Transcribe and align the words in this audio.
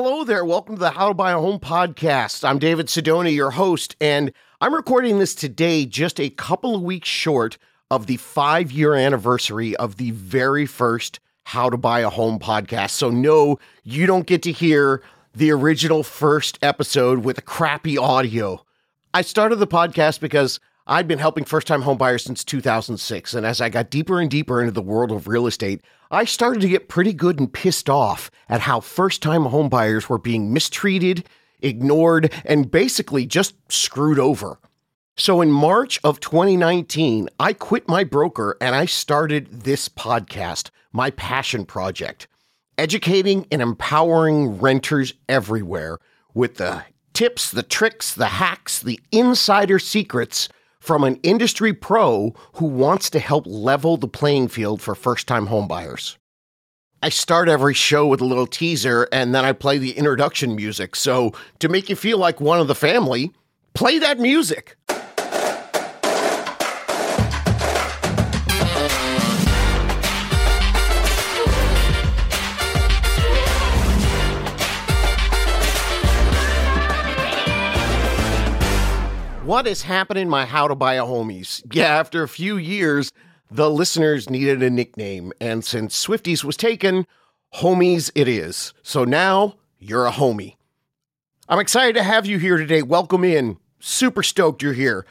Hello 0.00 0.22
there. 0.22 0.44
Welcome 0.44 0.76
to 0.76 0.78
the 0.78 0.90
How 0.90 1.08
to 1.08 1.14
Buy 1.14 1.32
a 1.32 1.40
Home 1.40 1.58
podcast. 1.58 2.48
I'm 2.48 2.60
David 2.60 2.86
Sidoni, 2.86 3.34
your 3.34 3.50
host, 3.50 3.96
and 4.00 4.32
I'm 4.60 4.72
recording 4.72 5.18
this 5.18 5.34
today 5.34 5.86
just 5.86 6.20
a 6.20 6.30
couple 6.30 6.76
of 6.76 6.82
weeks 6.82 7.08
short 7.08 7.58
of 7.90 8.06
the 8.06 8.16
five 8.18 8.70
year 8.70 8.94
anniversary 8.94 9.74
of 9.74 9.96
the 9.96 10.12
very 10.12 10.66
first 10.66 11.18
How 11.42 11.68
to 11.68 11.76
Buy 11.76 11.98
a 11.98 12.10
Home 12.10 12.38
podcast. 12.38 12.90
So, 12.90 13.10
no, 13.10 13.58
you 13.82 14.06
don't 14.06 14.28
get 14.28 14.40
to 14.44 14.52
hear 14.52 15.02
the 15.34 15.50
original 15.50 16.04
first 16.04 16.60
episode 16.62 17.24
with 17.24 17.44
crappy 17.44 17.98
audio. 17.98 18.64
I 19.12 19.22
started 19.22 19.56
the 19.56 19.66
podcast 19.66 20.20
because 20.20 20.60
I'd 20.90 21.06
been 21.06 21.18
helping 21.18 21.44
first 21.44 21.66
time 21.66 21.82
homebuyers 21.82 22.22
since 22.22 22.42
2006. 22.42 23.34
And 23.34 23.44
as 23.44 23.60
I 23.60 23.68
got 23.68 23.90
deeper 23.90 24.20
and 24.20 24.30
deeper 24.30 24.58
into 24.58 24.72
the 24.72 24.80
world 24.80 25.12
of 25.12 25.28
real 25.28 25.46
estate, 25.46 25.82
I 26.10 26.24
started 26.24 26.60
to 26.62 26.68
get 26.68 26.88
pretty 26.88 27.12
good 27.12 27.38
and 27.38 27.52
pissed 27.52 27.90
off 27.90 28.30
at 28.48 28.62
how 28.62 28.80
first 28.80 29.20
time 29.20 29.42
homebuyers 29.42 30.08
were 30.08 30.16
being 30.16 30.50
mistreated, 30.50 31.28
ignored, 31.60 32.32
and 32.46 32.70
basically 32.70 33.26
just 33.26 33.54
screwed 33.70 34.18
over. 34.18 34.58
So 35.18 35.42
in 35.42 35.52
March 35.52 36.00
of 36.04 36.20
2019, 36.20 37.28
I 37.38 37.52
quit 37.52 37.86
my 37.86 38.02
broker 38.02 38.56
and 38.58 38.74
I 38.74 38.86
started 38.86 39.64
this 39.64 39.90
podcast, 39.90 40.70
my 40.92 41.10
passion 41.10 41.66
project, 41.66 42.28
educating 42.78 43.46
and 43.52 43.60
empowering 43.60 44.58
renters 44.58 45.12
everywhere 45.28 45.98
with 46.32 46.54
the 46.54 46.84
tips, 47.12 47.50
the 47.50 47.62
tricks, 47.62 48.14
the 48.14 48.26
hacks, 48.26 48.80
the 48.80 48.98
insider 49.12 49.78
secrets 49.78 50.48
from 50.88 51.04
an 51.04 51.16
industry 51.16 51.74
pro 51.74 52.32
who 52.54 52.64
wants 52.64 53.10
to 53.10 53.18
help 53.18 53.44
level 53.46 53.98
the 53.98 54.08
playing 54.08 54.48
field 54.48 54.80
for 54.80 54.94
first 54.94 55.28
time 55.28 55.48
homebuyers. 55.48 56.16
I 57.02 57.10
start 57.10 57.50
every 57.50 57.74
show 57.74 58.06
with 58.06 58.22
a 58.22 58.24
little 58.24 58.46
teaser 58.46 59.06
and 59.12 59.34
then 59.34 59.44
I 59.44 59.52
play 59.52 59.76
the 59.76 59.98
introduction 59.98 60.56
music. 60.56 60.96
So, 60.96 61.32
to 61.58 61.68
make 61.68 61.90
you 61.90 61.94
feel 61.94 62.16
like 62.16 62.40
one 62.40 62.58
of 62.58 62.68
the 62.68 62.74
family, 62.74 63.32
play 63.74 63.98
that 63.98 64.18
music. 64.18 64.77
What 79.48 79.66
is 79.66 79.80
happening, 79.80 80.28
my 80.28 80.44
How 80.44 80.68
to 80.68 80.74
Buy 80.74 80.96
a 80.96 81.04
Homies? 81.04 81.62
Yeah, 81.72 81.86
after 81.86 82.22
a 82.22 82.28
few 82.28 82.58
years, 82.58 83.12
the 83.50 83.70
listeners 83.70 84.28
needed 84.28 84.62
a 84.62 84.68
nickname, 84.68 85.32
and 85.40 85.64
since 85.64 86.06
Swifties 86.06 86.44
was 86.44 86.54
taken, 86.54 87.06
Homies 87.54 88.10
it 88.14 88.28
is. 88.28 88.74
So 88.82 89.04
now 89.04 89.54
you're 89.78 90.04
a 90.04 90.12
homie. 90.12 90.56
I'm 91.48 91.60
excited 91.60 91.94
to 91.94 92.02
have 92.02 92.26
you 92.26 92.38
here 92.38 92.58
today. 92.58 92.82
Welcome 92.82 93.24
in. 93.24 93.56
Super 93.80 94.22
stoked 94.22 94.62
you're 94.62 94.74
here. 94.74 95.06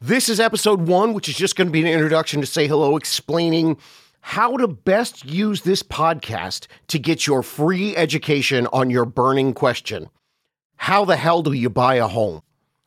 This 0.00 0.28
is 0.28 0.38
episode 0.38 0.82
one, 0.82 1.12
which 1.12 1.28
is 1.28 1.34
just 1.34 1.56
going 1.56 1.66
to 1.66 1.72
be 1.72 1.80
an 1.80 1.88
introduction 1.88 2.40
to 2.40 2.46
say 2.46 2.68
hello, 2.68 2.96
explaining 2.96 3.76
how 4.20 4.56
to 4.56 4.68
best 4.68 5.24
use 5.24 5.62
this 5.62 5.82
podcast 5.82 6.68
to 6.86 7.00
get 7.00 7.26
your 7.26 7.42
free 7.42 7.96
education 7.96 8.68
on 8.68 8.88
your 8.88 9.04
burning 9.04 9.52
question 9.52 10.10
How 10.76 11.04
the 11.04 11.16
hell 11.16 11.42
do 11.42 11.52
you 11.52 11.68
buy 11.68 11.96
a 11.96 12.06
home? 12.06 12.42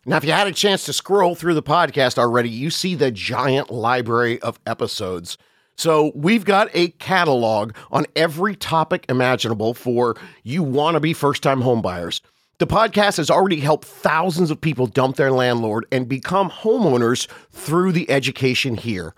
Now, 0.05 0.17
if 0.17 0.25
you 0.25 0.33
had 0.33 0.47
a 0.47 0.51
chance 0.51 0.83
to 0.85 0.93
scroll 0.93 1.33
through 1.33 1.53
the 1.53 1.63
podcast 1.63 2.17
already, 2.17 2.49
you 2.49 2.69
see 2.69 2.93
the 2.93 3.09
giant 3.09 3.71
library 3.71 4.41
of 4.41 4.59
episodes. 4.65 5.37
So, 5.77 6.11
we've 6.13 6.43
got 6.43 6.69
a 6.73 6.89
catalog 6.89 7.73
on 7.89 8.05
every 8.15 8.55
topic 8.55 9.05
imaginable 9.07 9.73
for 9.73 10.17
you 10.43 10.61
want 10.61 10.95
to 10.95 10.99
be 10.99 11.13
first 11.13 11.41
time 11.41 11.61
homebuyers. 11.61 12.19
The 12.59 12.67
podcast 12.67 13.17
has 13.17 13.31
already 13.31 13.61
helped 13.61 13.85
thousands 13.85 14.51
of 14.51 14.59
people 14.59 14.87
dump 14.87 15.15
their 15.15 15.31
landlord 15.31 15.85
and 15.91 16.07
become 16.07 16.49
homeowners 16.49 17.27
through 17.51 17.93
the 17.93 18.09
education 18.11 18.75
here. 18.75 19.15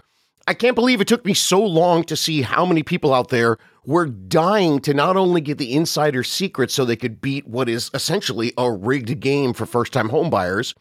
I 0.48 0.54
can't 0.54 0.76
believe 0.76 1.02
it 1.02 1.08
took 1.08 1.26
me 1.26 1.34
so 1.34 1.64
long 1.64 2.04
to 2.04 2.16
see 2.16 2.44
how 2.44 2.66
many 2.68 2.84
people 2.84 3.14
out 3.14 3.30
there 3.30 3.58
were 3.84 4.06
dying 4.06 4.80
to 4.82 4.94
not 4.94 5.18
only 5.18 5.42
get 5.42 5.58
the 5.58 5.74
insider 5.74 6.24
secrets 6.24 6.74
so 6.74 6.86
they 6.86 6.96
could 6.96 7.20
beat 7.20 7.48
what 7.48 7.68
is 7.68 7.90
essentially 7.96 8.54
a 8.56 8.72
rigged 8.72 9.20
game 9.20 9.54
for 9.54 9.66
first 9.66 9.92
time 9.92 10.10
homebuyers, 10.10 10.76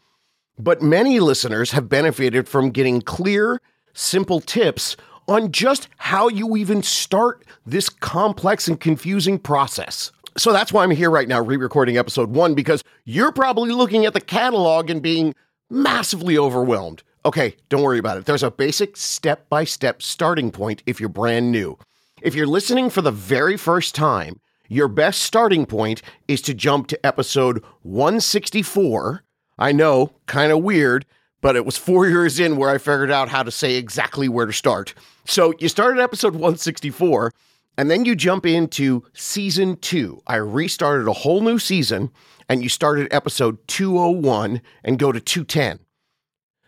but 0.59 0.83
many 0.83 1.19
listeners 1.19 1.71
have 1.71 1.89
benefited 1.89 2.47
from 2.47 2.69
getting 2.69 3.01
clear, 3.01 3.59
simple 3.93 4.39
tips 4.39 4.95
on 5.27 5.51
just 5.51 5.87
how 5.97 6.27
you 6.27 6.55
even 6.55 6.83
start 6.83 7.43
this 7.65 7.89
complex 7.89 8.67
and 8.67 8.79
confusing 8.79 9.39
process. 9.39 10.11
So 10.37 10.53
that's 10.53 10.71
why 10.71 10.83
I'm 10.83 10.91
here 10.91 11.09
right 11.09 11.27
now, 11.27 11.41
re 11.41 11.57
recording 11.57 11.97
episode 11.97 12.29
one, 12.29 12.53
because 12.53 12.83
you're 13.05 13.31
probably 13.31 13.71
looking 13.71 14.05
at 14.05 14.13
the 14.13 14.21
catalog 14.21 14.91
and 14.91 15.01
being 15.01 15.33
massively 15.71 16.37
overwhelmed. 16.37 17.01
Okay, 17.25 17.55
don't 17.69 17.81
worry 17.81 17.97
about 17.97 18.17
it. 18.19 18.25
There's 18.25 18.43
a 18.43 18.51
basic 18.51 18.95
step 18.95 19.49
by 19.49 19.63
step 19.63 20.03
starting 20.03 20.51
point 20.51 20.83
if 20.85 20.99
you're 20.99 21.09
brand 21.09 21.51
new. 21.51 21.75
If 22.21 22.35
you're 22.35 22.45
listening 22.45 22.91
for 22.91 23.01
the 23.01 23.11
very 23.11 23.57
first 23.57 23.95
time, 23.95 24.39
your 24.69 24.87
best 24.87 25.23
starting 25.23 25.65
point 25.65 26.03
is 26.27 26.39
to 26.43 26.53
jump 26.53 26.85
to 26.87 27.03
episode 27.03 27.63
164. 27.81 29.23
I 29.57 29.71
know, 29.71 30.11
kind 30.27 30.51
of 30.51 30.61
weird, 30.61 31.07
but 31.41 31.55
it 31.55 31.65
was 31.65 31.77
four 31.77 32.07
years 32.09 32.39
in 32.39 32.57
where 32.57 32.69
I 32.69 32.77
figured 32.77 33.09
out 33.09 33.29
how 33.29 33.41
to 33.41 33.51
say 33.51 33.73
exactly 33.73 34.29
where 34.29 34.45
to 34.45 34.53
start. 34.53 34.93
So 35.25 35.51
you 35.57 35.67
start 35.67 35.97
at 35.97 36.03
episode 36.03 36.33
164, 36.33 37.31
and 37.79 37.89
then 37.89 38.05
you 38.05 38.15
jump 38.15 38.45
into 38.45 39.03
season 39.13 39.77
two. 39.77 40.21
I 40.27 40.35
restarted 40.35 41.07
a 41.07 41.13
whole 41.13 41.41
new 41.41 41.57
season, 41.57 42.11
and 42.47 42.61
you 42.61 42.69
start 42.69 42.99
at 42.99 43.11
episode 43.11 43.67
201 43.67 44.61
and 44.83 44.99
go 44.99 45.11
to 45.11 45.19
210. 45.19 45.79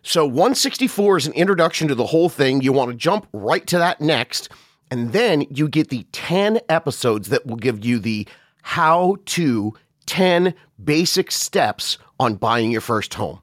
So 0.08 0.26
164 0.26 1.18
is 1.18 1.28
an 1.28 1.34
introduction 1.34 1.90
to 1.90 1.96
the 1.96 2.06
whole 2.06 2.30
thing. 2.30 2.62
You 2.62 2.72
want 2.72 2.92
to 2.92 2.96
jump 2.96 3.28
right 3.34 3.68
to 3.68 3.78
that 3.78 4.00
next. 4.00 4.48
And 4.90 5.12
then 5.12 5.42
you 5.50 5.68
get 5.68 5.90
the 5.90 6.08
10 6.14 6.62
episodes 6.70 7.28
that 7.28 7.46
will 7.46 7.58
give 7.58 7.84
you 7.84 8.00
the 8.00 8.26
how 8.62 9.18
to 9.26 9.74
10 10.06 10.54
basic 10.82 11.30
steps 11.30 11.98
on 12.22 12.36
buying 12.36 12.72
your 12.72 12.80
first 12.80 13.16
home. 13.16 13.42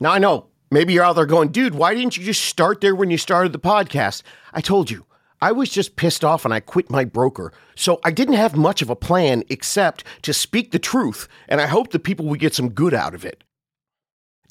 Now, 0.00 0.12
I 0.12 0.18
know 0.18 0.46
maybe 0.70 0.94
you're 0.94 1.04
out 1.04 1.16
there 1.16 1.26
going, 1.26 1.50
dude, 1.50 1.74
why 1.74 1.94
didn't 1.94 2.16
you 2.16 2.24
just 2.24 2.46
start 2.46 2.80
there 2.80 2.94
when 2.94 3.10
you 3.10 3.18
started 3.18 3.52
the 3.52 3.58
podcast? 3.58 4.22
I 4.54 4.62
told 4.62 4.90
you, 4.90 5.04
I 5.42 5.52
was 5.52 5.68
just 5.68 5.96
pissed 5.96 6.24
off 6.24 6.46
and 6.46 6.54
I 6.54 6.60
quit 6.60 6.90
my 6.90 7.04
broker. 7.04 7.52
So 7.74 8.00
I 8.02 8.12
didn't 8.12 8.36
have 8.36 8.56
much 8.56 8.80
of 8.80 8.88
a 8.88 8.96
plan 8.96 9.44
except 9.50 10.04
to 10.22 10.32
speak 10.32 10.70
the 10.70 10.78
truth, 10.78 11.28
and 11.48 11.60
I 11.60 11.66
hope 11.66 11.90
that 11.90 11.98
people 11.98 12.24
would 12.28 12.40
get 12.40 12.54
some 12.54 12.70
good 12.70 12.94
out 12.94 13.14
of 13.14 13.26
it. 13.26 13.44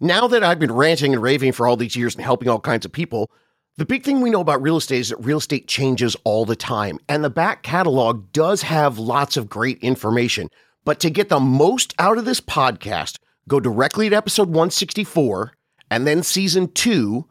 Now 0.02 0.28
that 0.28 0.44
I've 0.44 0.60
been 0.60 0.72
ranting 0.72 1.14
and 1.14 1.22
raving 1.22 1.52
for 1.52 1.68
all 1.68 1.76
these 1.76 1.96
years 1.96 2.16
and 2.16 2.24
helping 2.24 2.48
all 2.48 2.62
kinds 2.62 2.86
of 2.86 2.92
people, 2.92 3.30
the 3.76 3.86
big 3.86 4.04
thing 4.04 4.22
we 4.22 4.30
know 4.30 4.40
about 4.40 4.62
real 4.62 4.78
estate 4.78 5.00
is 5.00 5.10
that 5.10 5.18
real 5.18 5.40
estate 5.40 5.68
changes 5.68 6.16
all 6.24 6.46
the 6.46 6.56
time, 6.56 7.00
and 7.10 7.24
the 7.24 7.30
back 7.30 7.64
catalog 7.64 8.32
does 8.32 8.62
have 8.62 8.98
lots 8.98 9.36
of 9.36 9.50
great 9.50 9.78
information. 9.80 10.50
But 10.86 11.02
to 11.02 11.10
get 11.10 11.28
the 11.28 11.40
most 11.42 11.94
out 12.00 12.18
of 12.18 12.24
this 12.24 12.40
podcast, 12.40 13.18
go 13.48 13.60
directly 13.60 14.10
to 14.10 14.16
episode 14.16 14.48
164 14.48 15.52
and 15.92 16.08
then 16.08 16.24
season 16.24 16.72
two 16.72 17.26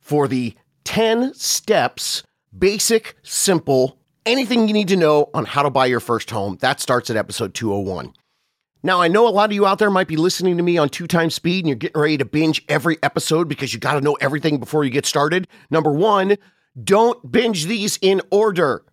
for 0.00 0.28
the 0.28 0.54
10 0.84 1.34
steps, 1.34 2.22
basic, 2.56 3.16
simple, 3.22 3.98
anything 4.26 4.68
you 4.68 4.74
need 4.74 4.88
to 4.88 4.96
know 4.96 5.28
on 5.34 5.44
how 5.44 5.62
to 5.62 5.70
buy 5.70 5.86
your 5.86 6.00
first 6.00 6.30
home. 6.30 6.56
That 6.60 6.80
starts 6.80 7.10
at 7.10 7.16
episode 7.16 7.54
201. 7.54 8.12
Now, 8.84 9.00
I 9.00 9.08
know 9.08 9.28
a 9.28 9.30
lot 9.30 9.50
of 9.50 9.54
you 9.54 9.64
out 9.64 9.78
there 9.78 9.90
might 9.90 10.08
be 10.08 10.16
listening 10.16 10.56
to 10.56 10.62
me 10.62 10.76
on 10.76 10.88
two 10.88 11.06
times 11.06 11.34
speed 11.34 11.60
and 11.60 11.68
you're 11.68 11.76
getting 11.76 12.00
ready 12.00 12.18
to 12.18 12.24
binge 12.24 12.64
every 12.68 12.98
episode 13.02 13.48
because 13.48 13.72
you 13.72 13.78
got 13.78 13.94
to 13.94 14.00
know 14.00 14.14
everything 14.14 14.58
before 14.58 14.82
you 14.82 14.90
get 14.90 15.06
started. 15.06 15.46
Number 15.70 15.92
one, 15.92 16.36
don't 16.82 17.30
binge 17.30 17.66
these 17.66 17.98
in 18.02 18.20
order. 18.32 18.84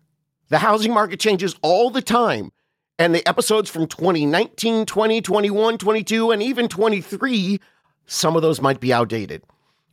The 0.48 0.58
housing 0.58 0.92
market 0.92 1.18
changes 1.18 1.56
all 1.62 1.90
the 1.90 2.02
time. 2.02 2.52
And 3.00 3.14
the 3.14 3.26
episodes 3.26 3.70
from 3.70 3.86
2019, 3.86 4.86
20, 4.86 5.22
21, 5.22 5.78
22, 5.78 6.30
and 6.30 6.42
even 6.42 6.68
23, 6.68 7.58
some 8.06 8.36
of 8.36 8.42
those 8.42 8.60
might 8.60 8.78
be 8.78 8.92
outdated. 8.92 9.42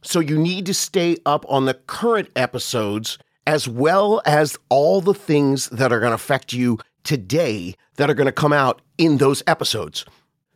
So 0.04 0.20
you 0.20 0.38
need 0.38 0.66
to 0.68 0.74
stay 0.74 1.18
up 1.26 1.46
on 1.50 1.66
the 1.66 1.74
current 1.74 2.30
episodes 2.36 3.18
as 3.48 3.68
well 3.68 4.22
as 4.26 4.58
all 4.70 5.00
the 5.00 5.14
things 5.14 5.70
that 5.70 5.94
are 5.94 6.02
going 6.02 6.12
to 6.12 6.16
affect 6.16 6.52
you 6.52 6.78
today 7.08 7.74
that 7.96 8.10
are 8.10 8.14
going 8.14 8.26
to 8.26 8.32
come 8.32 8.54
out 8.54 8.82
in 8.98 9.18
those 9.18 9.42
episodes. 9.48 10.06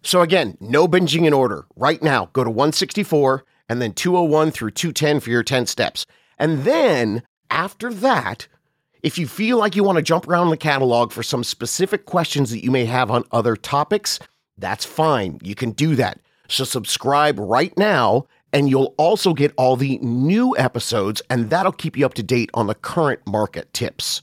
So 0.03 0.21
again, 0.21 0.57
no 0.59 0.88
binging 0.88 1.25
in 1.25 1.33
order. 1.33 1.65
Right 1.75 2.03
now, 2.03 2.30
go 2.33 2.44
to 2.44 2.50
164 2.50 3.45
and 3.69 3.81
then 3.81 3.94
201 3.94 4.51
through 4.51 4.71
210 4.71 5.21
for 5.21 5.30
your 5.30 5.44
10 5.44 5.65
steps. 5.65 6.06
And 6.38 6.63
then 6.65 7.24
after 7.50 7.94
that, 7.94 8.48
if 9.01 9.18
you 9.18 9.27
feel 9.27 9.57
like 9.57 9.75
you 9.75 9.83
want 9.83 9.95
to 9.95 10.03
jump 10.03 10.27
around 10.27 10.50
the 10.50 10.57
catalog 10.57 11.12
for 11.12 11.24
some 11.24 11.44
specific 11.44 12.06
questions 12.06 12.51
that 12.51 12.63
you 12.63 12.69
may 12.69 12.86
have 12.86 13.09
on 13.09 13.24
other 13.31 13.56
topics, 13.56 14.19
that's 14.57 14.86
fine. 14.86 15.39
You 15.42 15.56
can 15.56 15.71
do 15.71 15.95
that. 15.95 16.19
So 16.50 16.65
subscribe 16.65 17.39
right 17.39 17.75
now 17.77 18.27
and 18.51 18.69
you'll 18.69 18.94
also 18.97 19.33
get 19.33 19.54
all 19.56 19.77
the 19.77 20.00
new 20.00 20.56
episodes 20.57 21.21
and 21.30 21.50
that'll 21.50 21.71
keep 21.71 21.95
you 21.95 22.06
up 22.06 22.15
to 22.15 22.24
date 22.24 22.50
on 22.54 22.68
the 22.68 22.75
current 22.75 23.25
market 23.25 23.74
tips. 23.74 24.21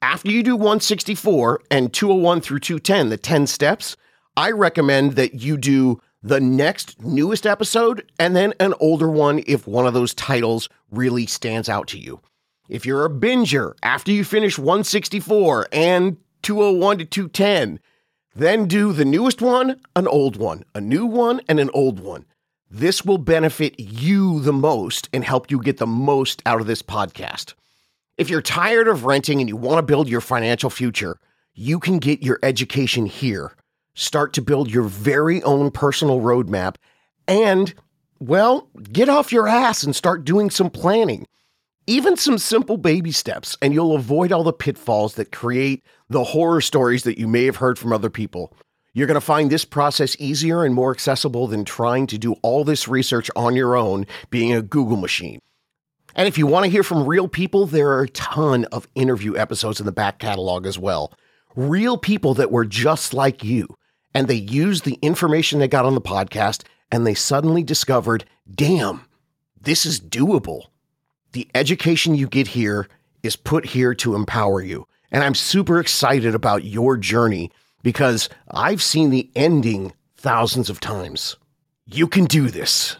After 0.00 0.30
you 0.30 0.44
do 0.44 0.54
164 0.54 1.62
and 1.72 1.92
201 1.92 2.40
through 2.40 2.60
210, 2.60 3.08
the 3.08 3.16
10 3.16 3.48
steps, 3.48 3.96
I 4.36 4.52
recommend 4.52 5.12
that 5.14 5.34
you 5.34 5.56
do 5.56 6.00
the 6.22 6.40
next 6.40 7.02
newest 7.02 7.44
episode 7.46 8.08
and 8.16 8.36
then 8.36 8.54
an 8.60 8.74
older 8.78 9.10
one 9.10 9.42
if 9.48 9.66
one 9.66 9.88
of 9.88 9.94
those 9.94 10.14
titles 10.14 10.68
really 10.92 11.26
stands 11.26 11.68
out 11.68 11.88
to 11.88 11.98
you. 11.98 12.20
If 12.68 12.86
you're 12.86 13.04
a 13.04 13.10
binger, 13.10 13.74
after 13.82 14.12
you 14.12 14.22
finish 14.22 14.56
164 14.56 15.68
and 15.72 16.16
201 16.42 16.98
to 16.98 17.04
210, 17.04 17.80
then 18.36 18.66
do 18.68 18.92
the 18.92 19.04
newest 19.04 19.42
one, 19.42 19.80
an 19.96 20.06
old 20.06 20.36
one, 20.36 20.64
a 20.76 20.80
new 20.80 21.06
one, 21.06 21.40
and 21.48 21.58
an 21.58 21.70
old 21.74 21.98
one. 21.98 22.24
This 22.70 23.04
will 23.04 23.18
benefit 23.18 23.74
you 23.80 24.38
the 24.40 24.52
most 24.52 25.08
and 25.12 25.24
help 25.24 25.50
you 25.50 25.60
get 25.60 25.78
the 25.78 25.86
most 25.88 26.40
out 26.46 26.60
of 26.60 26.68
this 26.68 26.82
podcast. 26.82 27.54
If 28.18 28.28
you're 28.28 28.42
tired 28.42 28.88
of 28.88 29.04
renting 29.04 29.38
and 29.38 29.48
you 29.48 29.56
want 29.56 29.78
to 29.78 29.82
build 29.82 30.08
your 30.08 30.20
financial 30.20 30.70
future, 30.70 31.20
you 31.54 31.78
can 31.78 32.00
get 32.00 32.20
your 32.20 32.40
education 32.42 33.06
here. 33.06 33.52
Start 33.94 34.32
to 34.32 34.42
build 34.42 34.72
your 34.72 34.82
very 34.82 35.40
own 35.44 35.70
personal 35.70 36.20
roadmap 36.20 36.74
and, 37.28 37.72
well, 38.18 38.68
get 38.92 39.08
off 39.08 39.30
your 39.30 39.46
ass 39.46 39.84
and 39.84 39.94
start 39.94 40.24
doing 40.24 40.50
some 40.50 40.68
planning. 40.68 41.28
Even 41.86 42.16
some 42.16 42.38
simple 42.38 42.76
baby 42.76 43.12
steps, 43.12 43.56
and 43.62 43.72
you'll 43.72 43.94
avoid 43.94 44.32
all 44.32 44.42
the 44.42 44.52
pitfalls 44.52 45.14
that 45.14 45.30
create 45.30 45.84
the 46.10 46.24
horror 46.24 46.60
stories 46.60 47.04
that 47.04 47.18
you 47.18 47.28
may 47.28 47.44
have 47.44 47.56
heard 47.56 47.78
from 47.78 47.92
other 47.92 48.10
people. 48.10 48.52
You're 48.94 49.06
going 49.06 49.14
to 49.14 49.20
find 49.20 49.48
this 49.48 49.64
process 49.64 50.16
easier 50.18 50.64
and 50.64 50.74
more 50.74 50.90
accessible 50.90 51.46
than 51.46 51.64
trying 51.64 52.08
to 52.08 52.18
do 52.18 52.32
all 52.42 52.64
this 52.64 52.88
research 52.88 53.30
on 53.36 53.54
your 53.54 53.76
own, 53.76 54.08
being 54.28 54.52
a 54.52 54.60
Google 54.60 54.96
machine. 54.96 55.40
And 56.14 56.26
if 56.26 56.38
you 56.38 56.46
want 56.46 56.64
to 56.64 56.70
hear 56.70 56.82
from 56.82 57.06
real 57.06 57.28
people, 57.28 57.66
there 57.66 57.90
are 57.90 58.02
a 58.02 58.08
ton 58.08 58.64
of 58.66 58.88
interview 58.94 59.36
episodes 59.36 59.80
in 59.80 59.86
the 59.86 59.92
back 59.92 60.18
catalog 60.18 60.66
as 60.66 60.78
well. 60.78 61.12
Real 61.54 61.96
people 61.96 62.34
that 62.34 62.50
were 62.50 62.64
just 62.64 63.14
like 63.14 63.44
you, 63.44 63.76
and 64.14 64.26
they 64.26 64.34
used 64.34 64.84
the 64.84 64.98
information 65.02 65.58
they 65.58 65.68
got 65.68 65.84
on 65.84 65.94
the 65.94 66.00
podcast 66.00 66.64
and 66.90 67.06
they 67.06 67.14
suddenly 67.14 67.62
discovered 67.62 68.24
damn, 68.52 69.04
this 69.60 69.84
is 69.84 70.00
doable. 70.00 70.66
The 71.32 71.48
education 71.54 72.14
you 72.14 72.26
get 72.26 72.48
here 72.48 72.88
is 73.22 73.36
put 73.36 73.66
here 73.66 73.94
to 73.94 74.14
empower 74.14 74.62
you. 74.62 74.86
And 75.10 75.22
I'm 75.22 75.34
super 75.34 75.80
excited 75.80 76.34
about 76.34 76.64
your 76.64 76.96
journey 76.96 77.50
because 77.82 78.28
I've 78.50 78.82
seen 78.82 79.10
the 79.10 79.30
ending 79.36 79.92
thousands 80.16 80.70
of 80.70 80.80
times. 80.80 81.36
You 81.86 82.06
can 82.06 82.24
do 82.24 82.48
this. 82.48 82.96